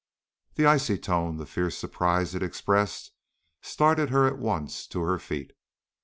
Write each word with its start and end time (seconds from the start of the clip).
_"The 0.55 0.65
icy 0.65 0.97
tone, 0.97 1.37
the 1.37 1.45
fierce 1.45 1.77
surprise 1.77 2.33
it 2.33 2.41
expressed, 2.41 3.11
started 3.61 4.09
her 4.09 4.25
at 4.25 4.39
once 4.39 4.87
to 4.87 5.01
her 5.01 5.19
feet. 5.19 5.53